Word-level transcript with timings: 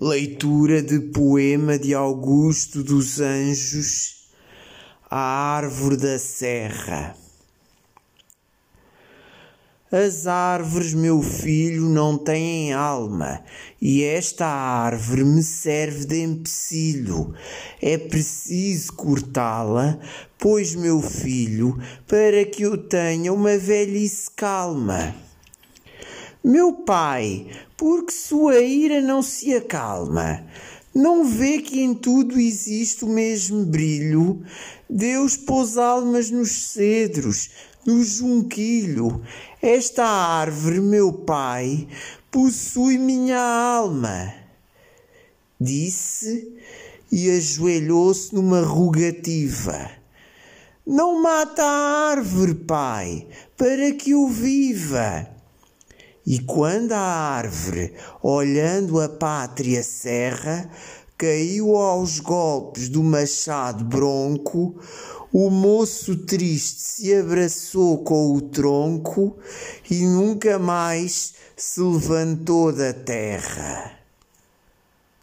Leitura 0.00 0.80
de 0.80 1.00
poema 1.00 1.76
de 1.76 1.92
Augusto 1.92 2.84
dos 2.84 3.20
Anjos, 3.20 4.28
A 5.10 5.18
Árvore 5.18 5.96
da 5.96 6.20
Serra. 6.20 7.16
As 9.90 10.28
árvores, 10.28 10.94
meu 10.94 11.20
filho, 11.20 11.88
não 11.88 12.16
têm 12.16 12.72
alma, 12.72 13.42
e 13.82 14.04
esta 14.04 14.46
árvore 14.46 15.24
me 15.24 15.42
serve 15.42 16.04
de 16.04 16.22
empecilho. 16.22 17.34
É 17.82 17.98
preciso 17.98 18.92
cortá-la, 18.92 19.98
pois, 20.38 20.76
meu 20.76 21.02
filho, 21.02 21.76
para 22.06 22.44
que 22.44 22.62
eu 22.62 22.78
tenha 22.78 23.32
uma 23.32 23.58
velhice 23.58 24.30
calma. 24.36 25.12
Meu 26.42 26.72
pai, 26.72 27.48
porque 27.76 28.12
sua 28.12 28.60
ira 28.60 29.00
não 29.00 29.22
se 29.22 29.54
acalma? 29.54 30.44
Não 30.94 31.24
vê 31.24 31.60
que 31.60 31.80
em 31.80 31.92
tudo 31.94 32.38
existe 32.38 33.04
o 33.04 33.08
mesmo 33.08 33.64
brilho? 33.64 34.42
Deus 34.88 35.36
pôs 35.36 35.76
almas 35.76 36.30
nos 36.30 36.50
cedros, 36.50 37.50
no 37.84 38.02
junquilho. 38.04 39.20
Esta 39.60 40.04
árvore, 40.04 40.80
meu 40.80 41.12
pai, 41.12 41.88
possui 42.30 42.98
minha 42.98 43.38
alma. 43.38 44.32
Disse 45.60 46.56
e 47.10 47.30
ajoelhou-se 47.30 48.34
numa 48.34 48.60
rogativa. 48.60 49.90
Não 50.86 51.20
mata 51.20 51.62
a 51.62 52.10
árvore, 52.10 52.54
pai, 52.54 53.26
para 53.56 53.92
que 53.92 54.12
eu 54.12 54.28
viva. 54.28 55.37
E 56.30 56.40
quando 56.40 56.92
a 56.92 56.98
árvore, 56.98 57.94
olhando 58.22 59.00
a 59.00 59.08
pátria 59.08 59.82
serra, 59.82 60.70
caiu 61.16 61.74
aos 61.74 62.20
golpes 62.20 62.90
do 62.90 63.02
machado 63.02 63.82
bronco, 63.82 64.78
o 65.32 65.48
moço 65.48 66.14
triste 66.26 66.82
se 66.82 67.14
abraçou 67.14 68.04
com 68.04 68.34
o 68.34 68.42
tronco 68.42 69.38
e 69.90 70.04
nunca 70.04 70.58
mais 70.58 71.32
se 71.56 71.80
levantou 71.80 72.74
da 72.74 72.92
terra. 72.92 73.98